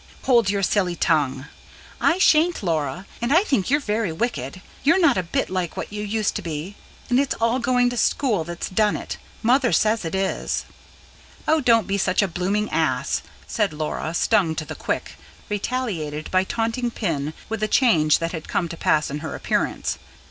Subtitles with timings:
[0.23, 1.45] "Hold your silly tongue!"
[2.01, 3.05] "I shan't, Laura.
[3.21, 4.59] And I think you're very wicked.
[4.83, 6.75] You're not a bit like what you used to be.
[7.07, 10.65] And it's all going to school that's done it Mother says it is."
[11.47, 13.21] "Oh, don't be such a blooming ass!"
[13.59, 15.17] and Laura, stung to the quick,
[15.49, 19.99] retaliated by taunting Pin with the change that had come to pass in her appearance.